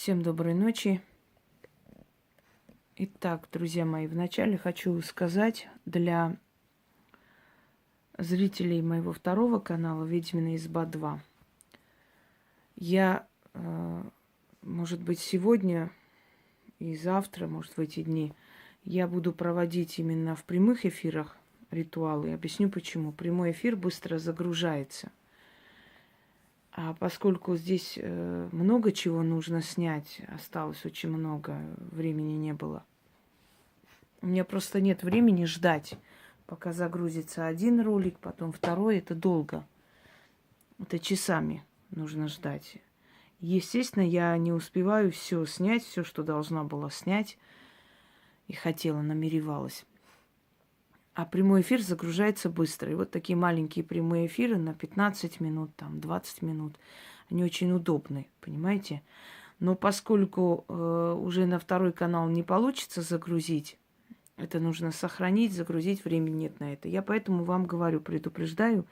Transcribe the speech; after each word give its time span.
Всем 0.00 0.22
доброй 0.22 0.54
ночи. 0.54 1.02
Итак, 2.96 3.48
друзья 3.52 3.84
мои, 3.84 4.06
вначале 4.06 4.56
хочу 4.56 4.98
сказать 5.02 5.68
для 5.84 6.38
зрителей 8.16 8.80
моего 8.80 9.12
второго 9.12 9.58
канала 9.58 10.06
«Ведьмина 10.06 10.56
изба 10.56 10.86
2». 10.86 11.18
Я, 12.76 13.26
э, 13.52 14.02
может 14.62 15.02
быть, 15.02 15.18
сегодня 15.18 15.90
и 16.78 16.96
завтра, 16.96 17.46
может, 17.46 17.76
в 17.76 17.80
эти 17.80 18.02
дни, 18.02 18.32
я 18.84 19.06
буду 19.06 19.34
проводить 19.34 19.98
именно 19.98 20.34
в 20.34 20.44
прямых 20.44 20.86
эфирах 20.86 21.36
ритуалы. 21.70 22.32
Объясню 22.32 22.70
почему. 22.70 23.12
Прямой 23.12 23.50
эфир 23.50 23.76
быстро 23.76 24.16
загружается– 24.18 25.12
а 26.72 26.94
поскольку 26.94 27.56
здесь 27.56 27.98
э, 28.00 28.48
много 28.52 28.92
чего 28.92 29.22
нужно 29.22 29.60
снять, 29.60 30.20
осталось 30.28 30.84
очень 30.84 31.10
много, 31.10 31.58
времени 31.76 32.32
не 32.32 32.52
было. 32.52 32.84
У 34.22 34.26
меня 34.26 34.44
просто 34.44 34.80
нет 34.80 35.02
времени 35.02 35.46
ждать, 35.46 35.94
пока 36.46 36.72
загрузится 36.72 37.46
один 37.46 37.80
ролик, 37.80 38.18
потом 38.18 38.52
второй. 38.52 38.98
Это 38.98 39.14
долго. 39.14 39.66
Это 40.78 40.98
часами 40.98 41.64
нужно 41.90 42.28
ждать. 42.28 42.76
Естественно, 43.40 44.02
я 44.06 44.36
не 44.36 44.52
успеваю 44.52 45.10
все 45.10 45.44
снять, 45.46 45.82
все, 45.82 46.04
что 46.04 46.22
должна 46.22 46.62
была 46.62 46.90
снять 46.90 47.38
и 48.48 48.52
хотела, 48.52 49.00
намеревалась. 49.00 49.86
А 51.14 51.24
прямой 51.24 51.62
эфир 51.62 51.80
загружается 51.82 52.48
быстро. 52.48 52.90
И 52.90 52.94
вот 52.94 53.10
такие 53.10 53.36
маленькие 53.36 53.84
прямые 53.84 54.26
эфиры 54.26 54.56
на 54.56 54.74
15 54.74 55.40
минут, 55.40 55.74
там 55.76 56.00
20 56.00 56.42
минут, 56.42 56.76
они 57.30 57.44
очень 57.44 57.72
удобны, 57.72 58.28
понимаете? 58.40 59.02
Но 59.58 59.74
поскольку 59.74 60.64
э, 60.68 61.16
уже 61.18 61.46
на 61.46 61.58
второй 61.58 61.92
канал 61.92 62.28
не 62.28 62.42
получится 62.42 63.02
загрузить, 63.02 63.76
это 64.36 64.58
нужно 64.58 64.90
сохранить, 64.90 65.52
загрузить, 65.52 66.04
времени 66.04 66.44
нет 66.44 66.60
на 66.60 66.72
это. 66.72 66.88
Я 66.88 67.02
поэтому 67.02 67.44
вам 67.44 67.66
говорю, 67.66 68.00
предупреждаю, 68.00 68.86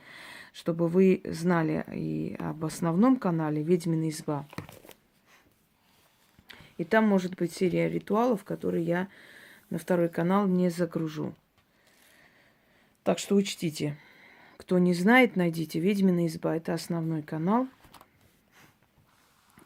чтобы 0.52 0.88
вы 0.88 1.22
знали 1.24 1.84
и 1.94 2.36
об 2.38 2.64
основном 2.64 3.16
канале 3.16 3.62
«Ведьмина 3.62 4.10
изба». 4.10 4.46
И 6.76 6.84
там 6.84 7.08
может 7.08 7.34
быть 7.36 7.52
серия 7.52 7.88
ритуалов, 7.88 8.44
которые 8.44 8.84
я 8.84 9.08
на 9.70 9.78
второй 9.78 10.08
канал 10.08 10.46
не 10.46 10.68
загружу. 10.68 11.34
Так 13.08 13.18
что 13.18 13.36
учтите. 13.36 13.96
Кто 14.58 14.78
не 14.78 14.92
знает, 14.92 15.34
найдите 15.34 15.80
«Ведьмина 15.80 16.26
изба». 16.26 16.54
Это 16.56 16.74
основной 16.74 17.22
канал. 17.22 17.66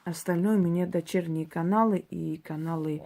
Остальное 0.05 0.57
у 0.57 0.61
меня 0.61 0.87
дочерние 0.87 1.45
каналы 1.45 2.05
и 2.09 2.37
каналы, 2.37 3.03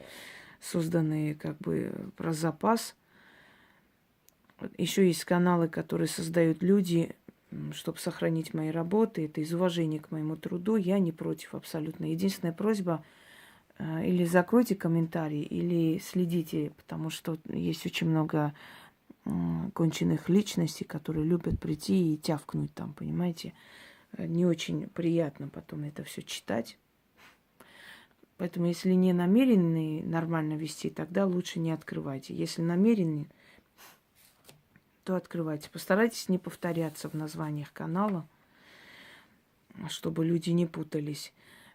созданные 0.60 1.34
как 1.36 1.56
бы 1.56 1.90
про 2.18 2.34
запас. 2.34 2.94
Еще 4.76 5.06
есть 5.06 5.24
каналы, 5.24 5.68
которые 5.68 6.06
создают 6.06 6.62
люди, 6.62 7.16
чтобы 7.72 7.98
сохранить 7.98 8.52
мои 8.52 8.68
работы. 8.68 9.24
Это 9.24 9.40
из 9.40 9.54
уважения 9.54 10.00
к 10.00 10.10
моему 10.10 10.36
труду. 10.36 10.76
Я 10.76 10.98
не 10.98 11.12
против 11.12 11.54
абсолютно. 11.54 12.04
Единственная 12.04 12.52
просьба 12.52 13.02
э, 13.78 14.06
или 14.06 14.26
закройте 14.26 14.74
комментарии, 14.74 15.40
или 15.40 15.98
следите, 15.98 16.72
потому 16.76 17.08
что 17.08 17.38
есть 17.48 17.86
очень 17.86 18.10
много 18.10 18.52
конченых 19.74 20.28
личностей, 20.28 20.84
которые 20.84 21.24
любят 21.24 21.58
прийти 21.60 22.14
и 22.14 22.16
тявкнуть 22.16 22.72
там, 22.74 22.92
понимаете. 22.92 23.54
Не 24.16 24.46
очень 24.46 24.88
приятно 24.88 25.48
потом 25.48 25.84
это 25.84 26.04
все 26.04 26.22
читать. 26.22 26.78
Поэтому, 28.38 28.66
если 28.66 28.92
не 28.92 29.12
намерены 29.12 30.02
нормально 30.04 30.54
вести, 30.54 30.90
тогда 30.90 31.26
лучше 31.26 31.58
не 31.58 31.70
открывайте. 31.70 32.34
Если 32.34 32.62
намерены, 32.62 33.28
то 35.04 35.16
открывайте. 35.16 35.70
Постарайтесь 35.70 36.28
не 36.28 36.38
повторяться 36.38 37.08
в 37.08 37.14
названиях 37.14 37.72
канала, 37.72 38.28
чтобы 39.88 40.24
люди 40.24 40.50
не 40.50 40.66
путались. 40.66 41.32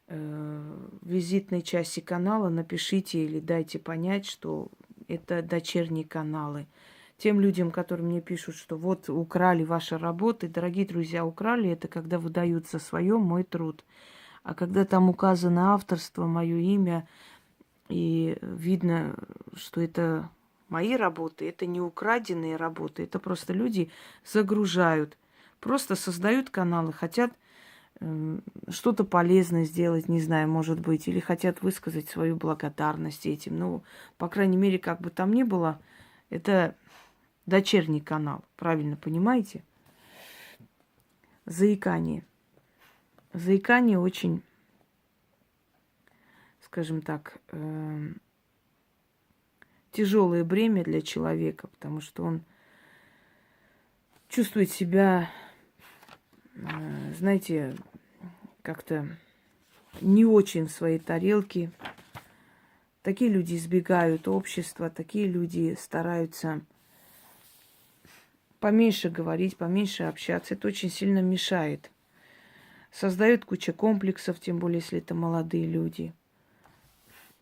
Э, 0.08 0.88
в 1.02 1.08
визитной 1.08 1.62
части 1.64 2.00
канала 2.00 2.50
напишите 2.50 3.26
или 3.26 3.40
дайте 3.40 3.80
понять, 3.80 4.26
что 4.26 4.70
это 5.08 5.42
дочерние 5.42 6.06
каналы– 6.06 6.68
тем 7.22 7.40
людям, 7.40 7.70
которые 7.70 8.06
мне 8.06 8.20
пишут, 8.20 8.56
что 8.56 8.78
вот 8.78 9.08
украли 9.08 9.64
ваши 9.64 9.96
работы, 9.98 10.48
дорогие 10.48 10.88
друзья, 10.88 11.24
украли 11.24 11.70
это, 11.70 11.88
когда 11.88 12.18
выдают 12.18 12.68
за 12.68 12.80
свое 12.80 13.18
мой 13.20 13.44
труд. 13.44 13.86
А 14.42 14.56
когда 14.56 14.86
там 14.86 15.08
указано 15.08 15.76
авторство, 15.76 16.26
мое 16.26 16.58
имя, 16.58 17.08
и 17.90 18.40
видно, 18.42 19.16
что 19.54 19.82
это 19.82 20.30
мои 20.68 20.96
работы, 20.96 21.48
это 21.48 21.68
не 21.68 21.80
украденные 21.80 22.56
работы, 22.56 23.04
это 23.04 23.20
просто 23.20 23.54
люди 23.54 23.92
загружают, 24.26 25.16
просто 25.60 25.96
создают 25.96 26.50
каналы, 26.50 26.92
хотят 26.92 27.32
э, 28.00 28.40
что-то 28.70 29.04
полезное 29.04 29.66
сделать, 29.66 30.10
не 30.10 30.22
знаю, 30.22 30.50
может 30.50 30.80
быть, 30.80 31.08
или 31.08 31.20
хотят 31.20 31.62
высказать 31.62 32.10
свою 32.10 32.36
благодарность 32.36 33.28
этим. 33.28 33.60
Ну, 33.60 33.84
по 34.18 34.28
крайней 34.28 34.58
мере, 34.58 34.80
как 34.80 35.02
бы 35.02 35.12
там 35.12 35.34
ни 35.34 35.44
было, 35.44 35.80
это 36.32 36.76
дочерний 37.52 38.00
канал, 38.00 38.46
правильно 38.56 38.96
понимаете? 38.96 39.62
Заикание. 41.46 42.24
Заикание 43.34 44.00
очень, 44.00 44.42
скажем 46.62 47.02
так, 47.02 47.40
э, 47.50 48.14
тяжелое 49.92 50.46
бремя 50.46 50.84
для 50.86 51.02
человека, 51.02 51.68
потому 51.68 52.00
что 52.00 52.24
он 52.24 52.42
чувствует 54.30 54.72
себя, 54.72 55.30
э, 56.56 57.14
знаете, 57.18 57.76
как-то 58.62 59.18
не 60.00 60.24
очень 60.24 60.68
в 60.68 60.72
своей 60.72 61.00
тарелке. 61.00 61.70
Такие 63.02 63.30
люди 63.30 63.56
избегают 63.56 64.30
общества, 64.30 64.90
такие 64.90 65.28
люди 65.28 65.76
стараются 65.78 66.62
поменьше 68.62 69.10
говорить, 69.10 69.58
поменьше 69.58 70.04
общаться. 70.04 70.54
Это 70.54 70.70
очень 70.70 70.90
сильно 70.90 71.22
мешает. 71.22 71.92
Создает 72.92 73.44
куча 73.44 73.74
комплексов, 73.74 74.40
тем 74.40 74.60
более, 74.60 74.80
если 74.80 75.00
это 75.00 75.16
молодые 75.16 75.66
люди. 75.66 76.14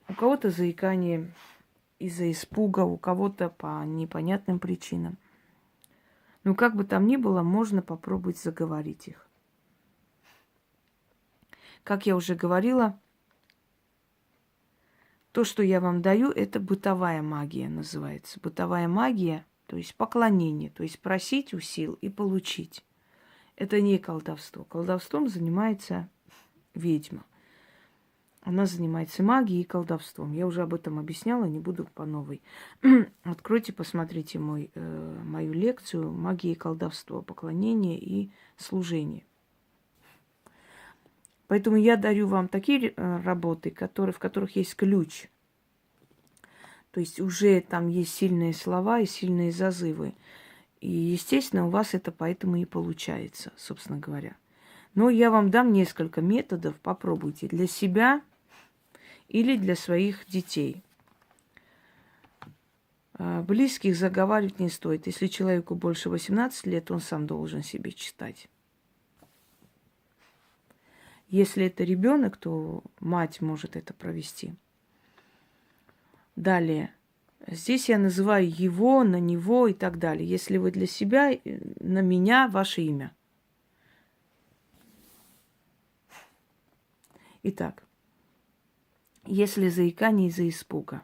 У 0.07 0.13
кого-то 0.13 0.49
заикание 0.49 1.31
из-за 1.99 2.31
испуга, 2.31 2.79
у 2.79 2.97
кого-то 2.97 3.49
по 3.49 3.83
непонятным 3.85 4.59
причинам. 4.59 5.17
Но 6.43 6.55
как 6.55 6.75
бы 6.75 6.85
там 6.85 7.05
ни 7.05 7.17
было, 7.17 7.43
можно 7.43 7.81
попробовать 7.81 8.37
заговорить 8.37 9.09
их. 9.09 9.27
Как 11.83 12.05
я 12.05 12.15
уже 12.15 12.33
говорила, 12.33 12.97
то, 15.33 15.43
что 15.43 15.63
я 15.63 15.81
вам 15.81 16.01
даю, 16.01 16.31
это 16.31 16.59
бытовая 16.59 17.21
магия 17.21 17.67
называется. 17.67 18.39
Бытовая 18.39 18.87
магия 18.87 19.45
то 19.69 19.77
есть 19.77 19.93
поклонение, 19.93 20.71
то 20.71 20.81
есть 20.81 20.99
просить 20.99 21.53
у 21.53 21.59
сил 21.59 21.95
и 22.01 22.09
получить. 22.09 22.83
Это 23.55 23.79
не 23.81 23.99
колдовство. 23.99 24.63
Колдовством 24.63 25.29
занимается 25.29 26.09
ведьма. 26.73 27.23
Она 28.41 28.65
занимается 28.65 29.21
магией 29.21 29.61
и 29.61 29.65
колдовством. 29.65 30.31
Я 30.31 30.47
уже 30.47 30.63
об 30.63 30.73
этом 30.73 30.97
объясняла, 30.97 31.45
не 31.45 31.59
буду 31.59 31.87
по 31.93 32.05
новой. 32.05 32.41
Откройте, 33.23 33.71
посмотрите 33.71 34.39
мой, 34.39 34.71
э, 34.73 35.21
мою 35.23 35.53
лекцию 35.53 36.11
«Магия 36.13 36.53
и 36.53 36.55
колдовство. 36.55 37.21
Поклонение 37.21 37.99
и 37.99 38.31
служение». 38.57 39.23
Поэтому 41.47 41.77
я 41.77 41.95
дарю 41.95 42.25
вам 42.25 42.47
такие 42.47 42.89
э, 42.89 43.21
работы, 43.21 43.69
которые, 43.69 44.15
в 44.15 44.19
которых 44.19 44.55
есть 44.55 44.75
ключ– 44.75 45.27
то 46.91 46.99
есть 46.99 47.19
уже 47.19 47.61
там 47.61 47.87
есть 47.87 48.13
сильные 48.13 48.53
слова 48.53 48.99
и 48.99 49.05
сильные 49.05 49.51
зазывы. 49.51 50.13
И, 50.81 50.89
естественно, 50.89 51.67
у 51.67 51.69
вас 51.69 51.93
это 51.93 52.11
поэтому 52.11 52.55
и 52.55 52.65
получается, 52.65 53.51
собственно 53.57 53.99
говоря. 53.99 54.35
Но 54.95 55.09
я 55.09 55.29
вам 55.29 55.51
дам 55.51 55.71
несколько 55.71 56.21
методов, 56.21 56.79
попробуйте 56.79 57.47
для 57.47 57.67
себя 57.67 58.21
или 59.27 59.55
для 59.55 59.75
своих 59.75 60.25
детей. 60.25 60.83
А, 63.13 63.43
близких 63.43 63.95
заговаривать 63.95 64.59
не 64.59 64.69
стоит. 64.69 65.05
Если 65.05 65.27
человеку 65.27 65.75
больше 65.75 66.09
18 66.09 66.65
лет, 66.65 66.89
он 66.89 67.01
сам 67.01 67.27
должен 67.27 67.61
себе 67.61 67.91
читать. 67.91 68.49
Если 71.27 71.65
это 71.65 71.83
ребенок, 71.83 72.37
то 72.37 72.81
мать 72.99 73.41
может 73.41 73.75
это 73.75 73.93
провести. 73.93 74.53
Далее. 76.39 76.95
Здесь 77.47 77.89
я 77.89 77.97
называю 77.97 78.49
его, 78.49 79.03
на 79.03 79.19
него 79.19 79.67
и 79.67 79.73
так 79.73 79.99
далее. 79.99 80.25
Если 80.25 80.55
вы 80.55 80.71
для 80.71 80.87
себя, 80.87 81.33
э, 81.33 81.39
на 81.81 81.99
меня 81.99 82.47
ваше 82.47 82.81
имя. 82.81 83.13
Итак, 87.43 87.83
Если 89.25 89.67
заикание 89.67 90.29
из-за 90.29 90.47
испуга. 90.47 91.01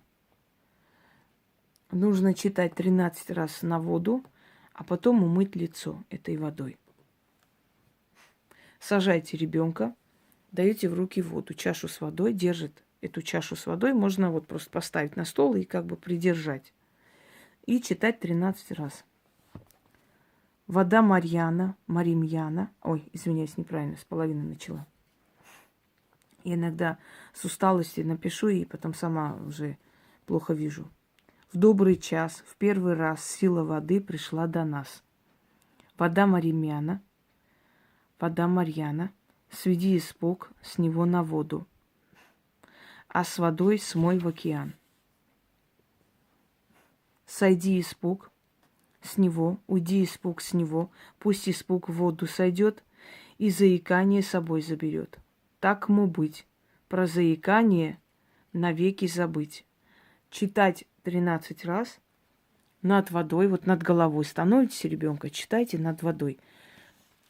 Нужно 1.92 2.34
читать 2.34 2.74
13 2.74 3.30
раз 3.32 3.62
на 3.62 3.78
воду, 3.78 4.24
а 4.72 4.86
потом 4.86 5.22
умыть 5.22 5.58
лицо 5.58 6.02
этой 6.10 6.38
водой. 6.38 6.78
Сажайте 8.80 9.36
ребенка, 9.36 9.94
даете 10.54 10.88
в 10.88 10.94
руки 10.94 11.22
воду, 11.22 11.54
чашу 11.54 11.90
с 11.90 12.00
водой, 12.00 12.32
держит 12.32 12.86
эту 13.06 13.22
чашу 13.22 13.56
с 13.56 13.66
водой, 13.66 13.94
можно 13.94 14.32
вот 14.32 14.48
просто 14.48 14.70
поставить 14.70 15.16
на 15.16 15.26
стол 15.26 15.56
и 15.56 15.64
как 15.64 15.86
бы 15.86 15.96
придержать. 15.96 16.74
И 17.66 17.82
читать 17.82 18.20
13 18.20 18.72
раз. 18.74 19.06
Вода 20.68 21.02
Марьяна, 21.02 21.76
Маримьяна. 21.88 22.72
Ой, 22.82 23.08
извиняюсь, 23.14 23.58
неправильно, 23.58 23.98
с 23.98 24.04
половины 24.04 24.44
начала. 24.44 24.86
Я 26.44 26.56
иногда 26.56 26.98
с 27.34 27.44
усталости 27.46 28.02
напишу 28.02 28.50
и 28.50 28.66
потом 28.66 28.94
сама 28.94 29.36
уже 29.48 29.78
плохо 30.26 30.54
вижу. 30.54 30.90
В 31.52 31.58
добрый 31.58 31.98
час, 31.98 32.44
в 32.48 32.56
первый 32.58 32.94
раз 32.94 33.24
сила 33.24 33.64
воды 33.64 34.02
пришла 34.02 34.46
до 34.48 34.64
нас. 34.64 35.04
Вода 35.98 36.28
Маримьяна, 36.28 37.02
вода 38.20 38.48
Марьяна, 38.48 39.12
сведи 39.50 39.98
испуг 39.98 40.52
с 40.62 40.78
него 40.78 41.06
на 41.06 41.24
воду, 41.24 41.68
а 43.16 43.24
с 43.24 43.40
водой 43.40 43.80
смой 43.80 44.20
в 44.20 44.28
океан. 44.28 44.74
Сойди 47.26 47.80
испуг 47.80 48.30
с 49.02 49.18
него, 49.18 49.58
уйди 49.68 50.04
испуг 50.04 50.42
с 50.42 50.52
него, 50.52 50.92
пусть 51.18 51.48
испуг 51.48 51.88
в 51.88 51.94
воду 51.94 52.28
сойдет 52.28 52.84
и 53.38 53.50
заикание 53.50 54.22
собой 54.22 54.62
заберет. 54.62 55.18
Так 55.62 55.88
му 55.88 56.08
быть, 56.08 56.46
про 56.90 57.08
заикание 57.08 58.02
навеки 58.52 59.08
забыть. 59.08 59.66
Читать 60.30 60.84
13 61.04 61.64
раз 61.64 62.02
над 62.82 63.12
водой, 63.12 63.48
вот 63.48 63.66
над 63.66 63.82
головой 63.82 64.26
становитесь 64.26 64.84
ребенка, 64.84 65.30
читайте 65.30 65.78
над 65.78 66.04
водой. 66.04 66.38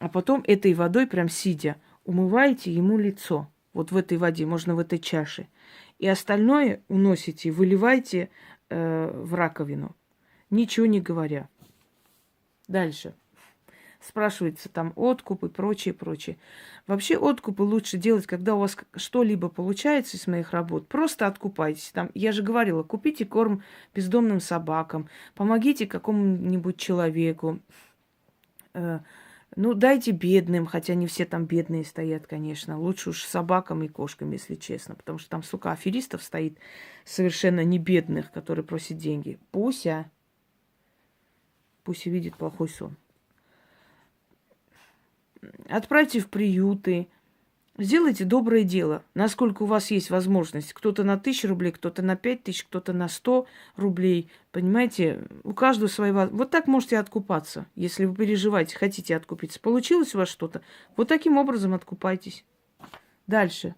А 0.00 0.08
потом 0.08 0.42
этой 0.48 0.74
водой, 0.74 1.06
прям 1.06 1.28
сидя, 1.28 1.76
умываете 2.04 2.72
ему 2.72 2.98
лицо. 2.98 3.48
Вот 3.76 3.92
в 3.92 3.96
этой 3.98 4.16
воде, 4.16 4.46
можно 4.46 4.74
в 4.74 4.78
этой 4.78 4.98
чаше. 4.98 5.48
И 5.98 6.08
остальное 6.08 6.80
уносите, 6.88 7.50
выливайте 7.50 8.30
э, 8.70 9.10
в 9.12 9.34
раковину, 9.34 9.94
ничего 10.48 10.86
не 10.86 10.98
говоря. 10.98 11.50
Дальше. 12.68 13.14
Спрашивается 14.00 14.70
там 14.70 14.94
откуп 14.96 15.44
и 15.44 15.48
прочее, 15.50 15.92
прочее. 15.92 16.38
Вообще 16.86 17.18
откупы 17.18 17.64
лучше 17.64 17.98
делать, 17.98 18.26
когда 18.26 18.54
у 18.54 18.60
вас 18.60 18.78
что-либо 18.94 19.50
получается 19.50 20.16
из 20.16 20.26
моих 20.26 20.52
работ. 20.52 20.88
Просто 20.88 21.26
откупайтесь. 21.26 21.90
Там, 21.92 22.10
я 22.14 22.32
же 22.32 22.42
говорила, 22.42 22.82
купите 22.82 23.26
корм 23.26 23.62
бездомным 23.94 24.40
собакам, 24.40 25.10
помогите 25.34 25.86
какому-нибудь 25.86 26.78
человеку. 26.78 27.60
Э, 28.72 29.00
ну, 29.56 29.74
дайте 29.74 30.12
бедным, 30.12 30.66
хотя 30.66 30.94
не 30.94 31.06
все 31.06 31.24
там 31.24 31.46
бедные 31.46 31.84
стоят, 31.84 32.26
конечно. 32.26 32.78
Лучше 32.78 33.10
уж 33.10 33.24
собакам 33.24 33.82
и 33.82 33.88
кошкам, 33.88 34.30
если 34.30 34.54
честно. 34.54 34.94
Потому 34.94 35.18
что 35.18 35.30
там, 35.30 35.42
сука, 35.42 35.72
аферистов 35.72 36.22
стоит 36.22 36.58
совершенно 37.04 37.64
не 37.64 37.78
бедных, 37.78 38.30
которые 38.30 38.64
просят 38.64 38.98
деньги. 38.98 39.38
Пуся. 39.50 40.10
Пусть 41.82 42.06
видит 42.06 42.36
плохой 42.36 42.68
сон 42.68 42.96
отправьте 45.68 46.20
в 46.20 46.28
приюты, 46.28 47.08
сделайте 47.78 48.24
доброе 48.24 48.64
дело, 48.64 49.04
насколько 49.14 49.62
у 49.64 49.66
вас 49.66 49.90
есть 49.90 50.10
возможность. 50.10 50.72
Кто-то 50.72 51.04
на 51.04 51.18
тысячу 51.18 51.48
рублей, 51.48 51.72
кто-то 51.72 52.02
на 52.02 52.16
пять 52.16 52.42
тысяч, 52.44 52.64
кто-то 52.64 52.92
на 52.92 53.08
сто 53.08 53.46
рублей. 53.76 54.30
Понимаете, 54.52 55.26
у 55.44 55.52
каждого 55.52 55.88
свои... 55.88 56.12
Вот 56.12 56.50
так 56.50 56.66
можете 56.66 56.98
откупаться, 56.98 57.66
если 57.74 58.04
вы 58.04 58.14
переживаете, 58.14 58.76
хотите 58.76 59.16
откупиться. 59.16 59.60
Получилось 59.60 60.14
у 60.14 60.18
вас 60.18 60.28
что-то, 60.28 60.62
вот 60.96 61.08
таким 61.08 61.36
образом 61.36 61.74
откупайтесь. 61.74 62.44
Дальше. 63.26 63.74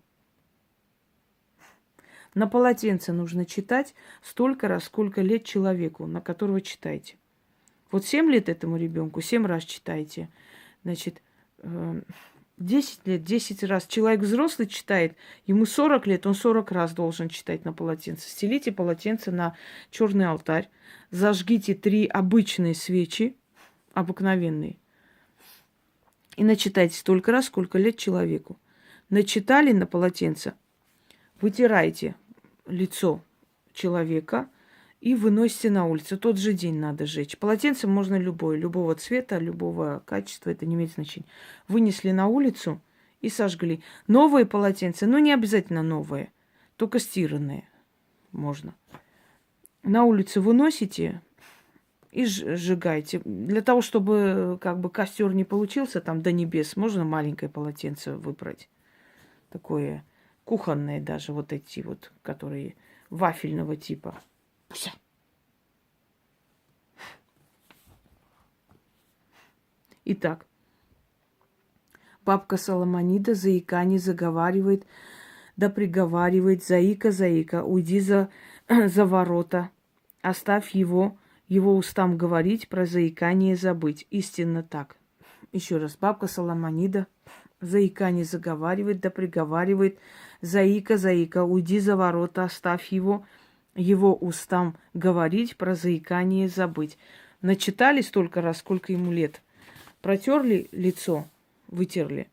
На 2.35 2.47
полотенце 2.47 3.13
нужно 3.13 3.45
читать 3.45 3.95
столько 4.23 4.69
раз, 4.69 4.85
сколько 4.85 5.23
лет 5.23 5.45
человеку, 5.45 6.07
на 6.07 6.21
которого 6.21 6.61
читаете. 6.61 7.17
Вот 7.91 8.05
7 8.05 8.31
лет 8.31 8.49
этому 8.49 8.77
ребенку, 8.77 9.21
7 9.21 9.47
раз 9.47 9.65
читайте. 9.65 10.29
Значит, 10.85 11.23
10 12.59 13.07
лет, 13.07 13.25
10 13.25 13.65
раз. 13.65 13.87
Человек 13.87 14.21
взрослый 14.21 14.67
читает, 14.67 15.17
ему 15.47 15.67
40 15.67 16.07
лет, 16.07 16.27
он 16.27 16.35
40 16.35 16.73
раз 16.73 16.93
должен 16.93 17.29
читать 17.29 17.65
на 17.65 17.73
полотенце. 17.73 18.29
Стелите 18.29 18.73
полотенце 18.73 19.31
на 19.31 19.57
черный 19.91 20.27
алтарь, 20.27 20.69
зажгите 21.11 21.75
три 21.75 22.07
обычные 22.07 22.75
свечи, 22.75 23.37
обыкновенные, 23.95 24.77
и 26.37 26.45
начитайте 26.45 26.97
столько 26.97 27.33
раз, 27.33 27.47
сколько 27.47 27.79
лет 27.79 27.97
человеку. 27.97 28.59
Начитали 29.09 29.73
на 29.73 29.87
полотенце, 29.87 30.55
вытирайте 31.41 32.15
лицо 32.67 33.23
человека– 33.73 34.49
и 35.01 35.15
выносите 35.15 35.71
на 35.71 35.87
улицу. 35.87 36.19
Тот 36.19 36.39
же 36.39 36.53
день 36.53 36.79
надо 36.79 37.07
жечь. 37.07 37.39
Полотенце 37.39 37.87
можно 37.87 38.17
любое, 38.17 38.57
любого 38.57 38.95
цвета, 38.95 39.39
любого 39.39 40.03
качества, 40.05 40.51
это 40.51 40.67
не 40.67 40.75
имеет 40.75 40.93
значения. 40.93 41.29
Вынесли 41.69 42.11
на 42.11 42.27
улицу 42.27 42.81
и 43.21 43.29
сожгли. 43.29 43.83
Новые 44.07 44.47
полотенца, 44.47 45.07
ну 45.07 45.19
не 45.19 45.33
обязательно 45.33 45.83
новые, 45.83 46.33
только 46.77 46.99
стиранные 46.99 47.69
можно. 48.33 48.75
На 49.83 50.05
улицу 50.05 50.43
выносите 50.43 51.23
и 52.11 52.27
сжигаете. 52.27 53.21
Для 53.25 53.63
того, 53.63 53.81
чтобы 53.81 54.59
как 54.61 54.81
бы 54.81 54.91
костер 54.91 55.33
не 55.33 55.45
получился 55.45 56.01
там 56.01 56.23
до 56.23 56.33
небес, 56.33 56.77
можно 56.77 57.05
маленькое 57.05 57.51
полотенце 57.51 58.15
выбрать. 58.15 58.69
Такое 59.51 60.05
кухонное 60.45 61.01
даже, 61.01 61.33
вот 61.33 61.53
эти 61.53 61.81
вот, 61.81 62.13
которые 62.23 62.75
вафельного 63.11 63.77
типа. 63.77 64.21
Все. 64.71 64.91
Итак, 70.05 70.47
бабка 72.25 72.57
Соломонида 72.57 73.35
заикание 73.35 73.99
заговаривает, 73.99 74.87
да 75.57 75.69
приговаривает, 75.69 76.65
заика, 76.65 77.11
заика, 77.11 77.63
уйди 77.63 78.01
за, 78.01 78.31
за 78.69 79.05
ворота, 79.05 79.71
оставь 80.23 80.71
его, 80.71 81.19
его 81.47 81.77
устам 81.77 82.17
говорить, 82.17 82.69
про 82.69 82.87
заикание 82.87 83.57
забыть. 83.57 84.07
Истинно 84.11 84.63
так. 84.63 84.97
Еще 85.53 85.79
раз, 85.79 85.97
бабка 85.97 86.27
Соломонида 86.27 87.07
заикание 87.61 88.25
заговаривает, 88.25 89.01
да 89.01 89.11
приговаривает, 89.11 89.99
заика, 90.41 90.97
заика, 90.97 91.45
уйди 91.45 91.81
за 91.81 91.97
ворота, 91.97 92.45
оставь 92.45 92.93
его, 92.93 93.27
его 93.79 94.15
устам 94.15 94.77
говорить, 94.93 95.57
про 95.57 95.75
заикание 95.75 96.49
забыть. 96.49 96.99
Начитали 97.41 98.01
столько 98.01 98.43
раз, 98.43 98.59
сколько 98.59 98.93
ему 98.93 99.13
лет. 99.13 99.41
Протерли 100.03 100.69
лицо, 100.73 101.27
вытерли, 101.69 102.29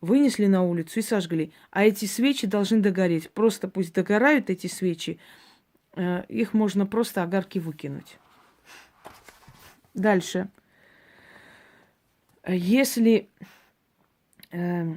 вынесли 0.00 0.46
на 0.46 0.62
улицу 0.62 1.00
и 1.00 1.02
сожгли. 1.02 1.52
А 1.70 1.84
эти 1.84 2.06
свечи 2.06 2.46
должны 2.46 2.80
догореть. 2.80 3.30
Просто 3.30 3.68
пусть 3.68 3.94
догорают 3.94 4.48
эти 4.48 4.66
свечи. 4.66 5.18
Э, 5.94 6.24
их 6.28 6.54
можно 6.54 6.86
просто 6.86 7.22
огарки 7.22 7.58
выкинуть. 7.58 8.18
Дальше. 9.92 10.48
Если 12.46 13.28
э, 14.50 14.94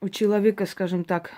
у 0.00 0.08
человека, 0.08 0.66
скажем 0.66 1.04
так, 1.04 1.32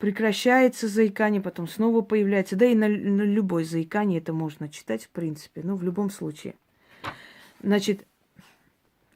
прекращается 0.00 0.88
заикание, 0.88 1.42
потом 1.42 1.68
снова 1.68 2.00
появляется. 2.00 2.56
Да 2.56 2.64
и 2.64 2.74
на, 2.74 2.88
на 2.88 3.22
любой 3.22 3.64
заикание 3.64 4.18
это 4.18 4.32
можно 4.32 4.68
читать, 4.68 5.04
в 5.04 5.10
принципе, 5.10 5.60
ну, 5.62 5.76
в 5.76 5.82
любом 5.84 6.10
случае. 6.10 6.54
Значит, 7.62 8.06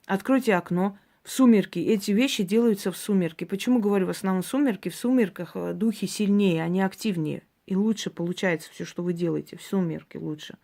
откройте 0.05 0.55
окно, 0.55 0.99
в 1.23 1.31
сумерки. 1.31 1.79
Эти 1.79 2.11
вещи 2.11 2.45
делаются 2.45 2.93
в 2.93 2.99
сумерки. 2.99 3.45
Почему 3.45 3.81
говорю 3.81 4.07
в 4.07 4.11
основном 4.11 4.43
сумерки? 4.43 4.91
В 4.91 4.95
сумерках 4.95 5.53
э, 5.57 5.73
духи 5.73 6.07
сильнее, 6.07 6.63
они 6.63 6.83
активнее. 6.83 7.43
И 7.65 7.75
лучше 7.75 8.11
получается 8.11 8.71
все, 8.71 8.85
что 8.85 9.03
вы 9.03 9.15
делаете. 9.15 9.57
В 9.57 9.63
сумерки 9.63 10.19
лучше. 10.19 10.59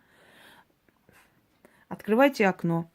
Открывайте 1.87 2.45
окно. 2.45 2.91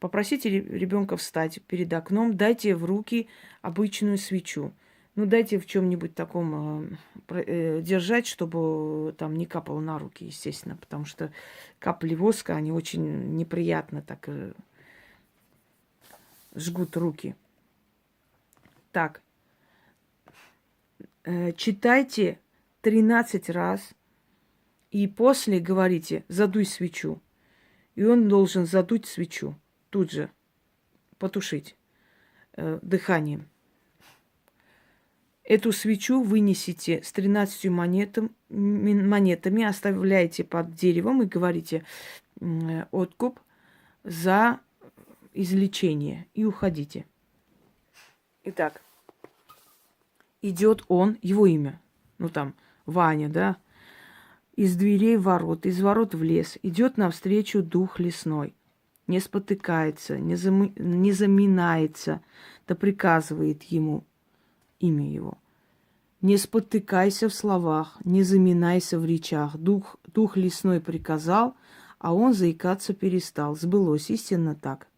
Попросите 0.00 0.50
ребенка 0.50 1.16
встать 1.16 1.62
перед 1.62 1.92
окном, 1.92 2.36
дайте 2.36 2.74
в 2.74 2.84
руки 2.84 3.28
обычную 3.62 4.18
свечу. 4.18 4.72
Ну, 5.16 5.26
дайте 5.26 5.60
в 5.60 5.66
чем-нибудь 5.66 6.14
таком 6.16 6.90
э, 7.28 7.44
э, 7.46 7.80
держать, 7.82 8.26
чтобы 8.26 9.14
там 9.16 9.36
не 9.36 9.46
капало 9.46 9.78
на 9.78 9.98
руки, 9.98 10.24
естественно, 10.24 10.76
потому 10.76 11.04
что 11.04 11.32
капли 11.78 12.16
воска, 12.16 12.56
они 12.56 12.72
очень 12.72 13.36
неприятно 13.36 14.02
так 14.02 14.28
э, 14.28 14.54
жгут 16.54 16.96
руки. 16.96 17.36
Так. 18.90 19.22
э, 21.22 21.52
читайте 21.52 22.40
13 22.82 23.50
раз 23.50 23.94
и 24.90 25.06
после 25.06 25.60
говорите 25.60 26.24
«задуй 26.28 26.64
свечу». 26.64 27.20
И 27.94 28.04
он 28.04 28.28
должен 28.28 28.66
задуть 28.66 29.06
свечу 29.06 29.54
тут 29.90 30.10
же, 30.10 30.30
потушить 31.18 31.76
э, 32.56 32.80
дыханием. 32.82 33.48
Эту 35.44 35.72
свечу 35.72 36.22
вынесите 36.22 37.02
с 37.02 37.12
13 37.12 37.66
монетам, 37.70 38.34
монетами, 38.48 39.64
оставляете 39.64 40.42
под 40.42 40.74
деревом 40.74 41.22
и 41.22 41.26
говорите 41.26 41.84
откуп 42.90 43.38
за 44.04 44.60
излечение 45.34 46.26
и 46.32 46.46
уходите. 46.46 47.04
Итак, 48.44 48.80
идет 50.40 50.82
он, 50.88 51.18
его 51.20 51.46
имя, 51.46 51.78
ну 52.16 52.30
там, 52.30 52.54
Ваня, 52.86 53.28
да, 53.28 53.58
из 54.56 54.76
дверей 54.76 55.18
ворот, 55.18 55.66
из 55.66 55.80
ворот 55.82 56.14
в 56.14 56.22
лес, 56.22 56.58
идет 56.62 56.96
навстречу 56.96 57.62
дух 57.62 57.98
лесной, 57.98 58.54
не 59.06 59.20
спотыкается, 59.20 60.18
не, 60.18 60.36
зам... 60.36 60.72
не 60.76 61.12
заминается, 61.12 62.22
да 62.66 62.74
приказывает 62.74 63.62
ему 63.64 64.04
имя 64.80 65.10
его. 65.10 65.38
Не 66.20 66.38
спотыкайся 66.38 67.28
в 67.28 67.34
словах, 67.34 67.98
не 68.04 68.22
заминайся 68.22 68.98
в 68.98 69.04
речах. 69.04 69.56
Дух, 69.58 69.96
дух 70.14 70.36
лесной 70.36 70.80
приказал, 70.80 71.54
а 71.98 72.14
он 72.14 72.32
заикаться 72.32 72.94
перестал. 72.94 73.56
Сбылось 73.56 74.10
истинно 74.10 74.54
так. 74.54 74.88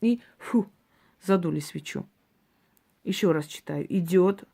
И 0.00 0.20
фу, 0.36 0.66
задули 1.24 1.60
свечу. 1.60 2.06
Еще 3.04 3.32
раз 3.32 3.46
читаю. 3.46 3.86
Идет 3.88 4.44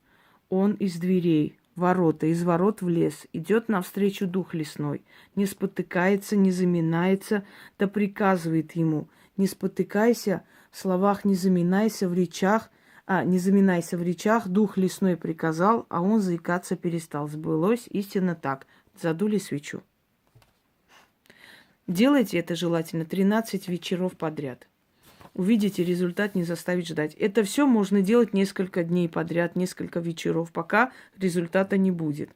он 0.48 0.74
из 0.74 0.96
дверей, 0.96 1.58
ворота, 1.74 2.26
из 2.26 2.44
ворот 2.44 2.82
в 2.82 2.88
лес. 2.88 3.26
Идет 3.32 3.68
навстречу 3.68 4.26
дух 4.26 4.54
лесной. 4.54 5.02
Не 5.34 5.46
спотыкается, 5.46 6.36
не 6.36 6.52
заминается, 6.52 7.44
да 7.78 7.88
приказывает 7.88 8.76
ему. 8.76 9.08
Не 9.36 9.46
спотыкайся, 9.46 10.44
в 10.70 10.78
словах 10.78 11.24
не 11.24 11.34
заминайся, 11.34 12.08
в 12.08 12.14
речах, 12.14 12.70
а, 13.06 13.24
не 13.24 13.38
заминайся 13.38 13.96
в 13.96 14.02
речах, 14.02 14.48
дух 14.48 14.76
лесной 14.76 15.16
приказал, 15.16 15.86
а 15.88 16.00
он 16.02 16.20
заикаться 16.20 16.76
перестал. 16.76 17.28
Сбылось 17.28 17.86
истинно 17.90 18.34
так. 18.34 18.66
Задули 19.00 19.38
свечу. 19.38 19.82
Делайте 21.86 22.38
это 22.38 22.54
желательно 22.54 23.04
13 23.04 23.68
вечеров 23.68 24.16
подряд 24.16 24.68
увидите 25.34 25.84
результат, 25.84 26.34
не 26.34 26.44
заставить 26.44 26.88
ждать. 26.88 27.14
Это 27.14 27.42
все 27.44 27.66
можно 27.66 28.02
делать 28.02 28.34
несколько 28.34 28.84
дней 28.84 29.08
подряд, 29.08 29.56
несколько 29.56 30.00
вечеров, 30.00 30.52
пока 30.52 30.92
результата 31.18 31.76
не 31.76 31.90
будет. 31.90 32.30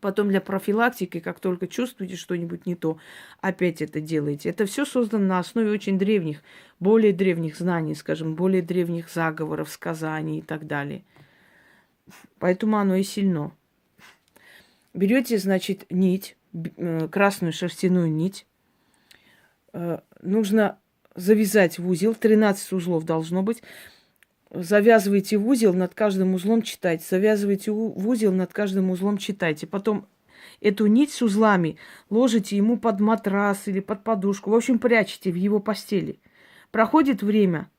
Потом 0.00 0.28
для 0.28 0.40
профилактики, 0.40 1.18
как 1.18 1.40
только 1.40 1.66
чувствуете 1.66 2.16
что-нибудь 2.16 2.66
не 2.66 2.76
то, 2.76 2.98
опять 3.40 3.82
это 3.82 4.00
делаете. 4.00 4.50
Это 4.50 4.64
все 4.66 4.84
создано 4.84 5.24
на 5.24 5.38
основе 5.38 5.70
очень 5.70 5.98
древних, 5.98 6.42
более 6.78 7.12
древних 7.12 7.56
знаний, 7.56 7.94
скажем, 7.94 8.34
более 8.34 8.62
древних 8.62 9.10
заговоров, 9.10 9.68
сказаний 9.70 10.38
и 10.38 10.42
так 10.42 10.66
далее. 10.66 11.02
Поэтому 12.38 12.76
оно 12.78 12.94
и 12.94 13.02
сильно. 13.02 13.52
Берете, 14.94 15.38
значит, 15.38 15.84
нить, 15.90 16.36
э, 16.54 17.08
красную 17.08 17.52
шерстяную 17.52 18.10
нить. 18.10 18.46
Э, 19.72 19.98
нужно 20.22 20.78
завязать 21.14 21.78
в 21.78 21.88
узел, 21.88 22.14
13 22.14 22.72
узлов 22.72 23.04
должно 23.04 23.42
быть. 23.42 23.62
Завязывайте 24.50 25.36
в 25.36 25.46
узел, 25.46 25.74
над 25.74 25.94
каждым 25.94 26.34
узлом 26.34 26.62
читайте. 26.62 27.04
Завязывайте 27.08 27.70
в 27.70 28.08
узел, 28.08 28.32
над 28.32 28.52
каждым 28.52 28.90
узлом 28.90 29.18
читайте. 29.18 29.66
Потом 29.66 30.06
эту 30.60 30.86
нить 30.86 31.12
с 31.12 31.20
узлами 31.20 31.76
ложите 32.08 32.56
ему 32.56 32.78
под 32.78 33.00
матрас 33.00 33.68
или 33.68 33.80
под 33.80 34.04
подушку. 34.04 34.50
В 34.50 34.54
общем, 34.54 34.78
прячете 34.78 35.30
в 35.30 35.34
его 35.34 35.60
постели. 35.60 36.20
Проходит 36.70 37.22
время, 37.22 37.70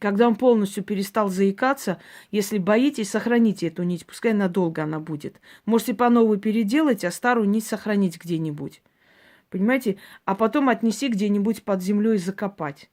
когда 0.00 0.26
он 0.26 0.34
полностью 0.34 0.82
перестал 0.82 1.28
заикаться, 1.28 2.00
если 2.32 2.58
боитесь, 2.58 3.10
сохраните 3.10 3.68
эту 3.68 3.84
нить, 3.84 4.06
пускай 4.06 4.32
надолго 4.32 4.82
она 4.82 4.98
будет. 4.98 5.40
Можете 5.64 5.94
по 5.94 6.08
новой 6.08 6.38
переделать, 6.38 7.04
а 7.04 7.10
старую 7.12 7.48
нить 7.48 7.66
сохранить 7.66 8.18
где-нибудь. 8.18 8.82
Понимаете? 9.48 9.98
А 10.24 10.34
потом 10.34 10.68
отнеси 10.68 11.08
где-нибудь 11.08 11.64
под 11.64 11.82
землей 11.82 12.16
и 12.16 12.18
закопать. 12.18 12.88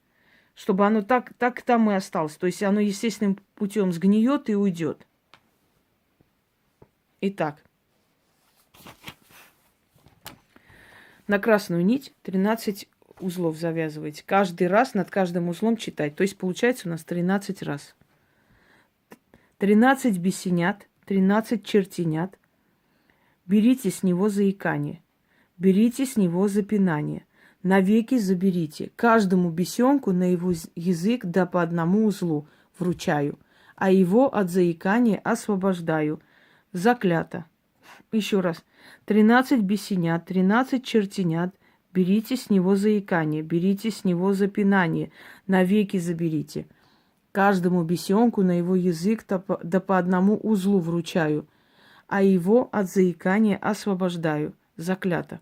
Чтобы 0.58 0.88
оно 0.88 1.04
так, 1.04 1.34
так 1.38 1.62
там 1.62 1.92
и 1.92 1.94
осталось. 1.94 2.36
То 2.36 2.48
есть 2.48 2.64
оно 2.64 2.80
естественным 2.80 3.38
путем 3.54 3.92
сгниет 3.92 4.50
и 4.50 4.56
уйдет. 4.56 5.06
Итак. 7.22 7.64
На 11.28 11.38
красную 11.38 11.86
нить 11.86 12.12
13 12.24 12.90
узлов 13.20 13.56
завязываете. 13.58 14.24
Каждый 14.26 14.66
раз 14.66 14.96
над 14.96 15.12
каждым 15.12 15.48
узлом 15.48 15.78
читать. 15.78 16.16
То 16.16 16.24
есть 16.24 16.40
получается 16.40 16.88
у 16.88 16.92
нас 16.92 17.04
13 17.04 17.62
раз. 17.62 17.94
13 19.60 20.18
бесенят, 20.18 20.88
13 21.06 21.64
чертенят. 21.64 22.36
Берите 23.46 23.92
с 23.92 24.02
него 24.02 24.28
заикание. 24.28 25.04
Берите 25.60 26.08
с 26.08 26.16
него 26.18 26.48
запинание. 26.48 27.27
Навеки 27.68 28.18
заберите. 28.18 28.92
Каждому 28.96 29.50
бесенку 29.50 30.14
на 30.14 30.32
его 30.32 30.54
язык 30.78 31.26
да 31.26 31.46
по 31.46 31.62
одному 31.62 32.06
узлу 32.06 32.48
вручаю, 32.80 33.38
а 33.76 33.92
его 33.92 34.34
от 34.34 34.50
заикания 34.50 35.20
освобождаю. 35.26 36.22
Заклято. 36.72 37.44
Еще 38.14 38.40
раз. 38.40 38.64
Тринадцать 39.04 39.64
бесенят, 39.64 40.28
тринадцать 40.28 40.86
чертенят. 40.86 41.54
Берите 41.94 42.38
с 42.38 42.50
него 42.50 42.78
заикание, 42.78 43.42
берите 43.42 43.92
с 43.92 44.06
него 44.06 44.32
запинание. 44.32 45.12
Навеки 45.46 45.98
заберите. 45.98 46.68
Каждому 47.34 47.84
бесенку 47.84 48.44
на 48.44 48.58
его 48.58 48.78
язык 48.78 49.26
да 49.28 49.80
по, 49.82 49.98
одному 49.98 50.38
узлу 50.38 50.80
вручаю, 50.80 51.46
а 52.08 52.22
его 52.22 52.70
от 52.72 52.90
заикания 52.90 53.58
освобождаю 53.58 54.54
заклято. 54.78 55.42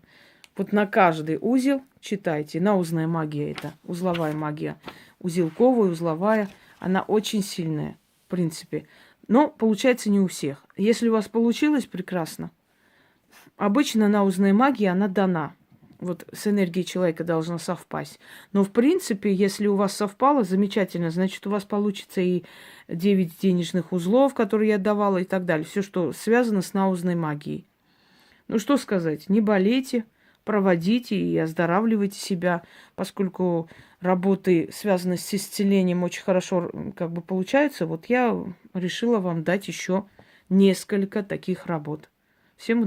Вот 0.56 0.72
на 0.72 0.86
каждый 0.86 1.38
узел 1.40 1.82
читайте. 2.00 2.60
Наузная 2.60 3.06
магия 3.06 3.50
это, 3.50 3.74
узловая 3.84 4.32
магия. 4.32 4.80
Узелковая, 5.18 5.90
узловая. 5.90 6.48
Она 6.78 7.02
очень 7.02 7.42
сильная, 7.42 7.98
в 8.26 8.30
принципе. 8.30 8.86
Но 9.28 9.48
получается 9.48 10.08
не 10.10 10.20
у 10.20 10.28
всех. 10.28 10.64
Если 10.76 11.08
у 11.08 11.12
вас 11.12 11.28
получилось, 11.28 11.86
прекрасно. 11.86 12.50
Обычно 13.56 14.08
наузная 14.08 14.54
магия, 14.54 14.90
она 14.90 15.08
дана. 15.08 15.54
Вот 15.98 16.26
с 16.32 16.46
энергией 16.46 16.84
человека 16.84 17.24
должна 17.24 17.58
совпасть. 17.58 18.20
Но, 18.52 18.64
в 18.64 18.70
принципе, 18.70 19.32
если 19.32 19.66
у 19.66 19.76
вас 19.76 19.94
совпало, 19.94 20.44
замечательно. 20.44 21.10
Значит, 21.10 21.46
у 21.46 21.50
вас 21.50 21.64
получится 21.64 22.20
и 22.20 22.44
9 22.88 23.40
денежных 23.40 23.92
узлов, 23.92 24.34
которые 24.34 24.70
я 24.70 24.78
давала, 24.78 25.18
и 25.18 25.24
так 25.24 25.46
далее. 25.46 25.64
Все, 25.64 25.80
что 25.82 26.12
связано 26.12 26.60
с 26.60 26.74
наузной 26.74 27.14
магией. 27.14 27.66
Ну 28.48 28.58
что 28.58 28.76
сказать, 28.76 29.28
не 29.28 29.40
болейте, 29.40 30.04
проводите 30.46 31.16
и 31.16 31.36
оздоравливайте 31.36 32.18
себя, 32.18 32.62
поскольку 32.94 33.68
работы, 34.00 34.70
связанные 34.72 35.18
с 35.18 35.34
исцелением, 35.34 36.04
очень 36.04 36.22
хорошо 36.22 36.70
как 36.96 37.10
бы 37.12 37.20
получаются. 37.20 37.84
Вот 37.84 38.06
я 38.06 38.34
решила 38.72 39.18
вам 39.18 39.42
дать 39.42 39.66
еще 39.66 40.06
несколько 40.48 41.24
таких 41.24 41.66
работ. 41.66 42.08
Всем 42.56 42.84